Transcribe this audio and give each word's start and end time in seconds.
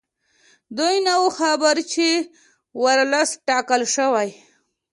دوی 0.77 0.95
نه 1.07 1.13
وو 1.21 1.29
خبر 1.39 1.75
چې 1.91 2.07
ورلسټ 2.83 3.35
ټاکل 3.47 3.81
شوی. 3.95 4.29